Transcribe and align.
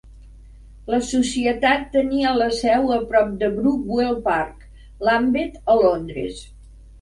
La 0.93 0.99
Societat 1.09 1.83
tenia 1.95 2.31
la 2.37 2.47
seu 2.61 2.89
a 2.95 2.97
prop 3.11 3.29
de 3.43 3.51
Brockwell 3.59 4.17
Park, 4.31 4.65
Lambeth 5.11 5.61
a 5.75 5.77
Londres. 5.83 6.43